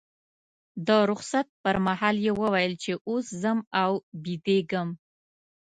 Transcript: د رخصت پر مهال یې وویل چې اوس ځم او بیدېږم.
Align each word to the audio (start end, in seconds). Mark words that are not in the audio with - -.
د 0.87 0.89
رخصت 1.09 1.47
پر 1.63 1.75
مهال 1.87 2.15
یې 2.25 2.33
وویل 2.41 2.73
چې 2.83 2.91
اوس 3.09 3.25
ځم 3.41 3.59
او 3.83 3.91
بیدېږم. 4.23 4.89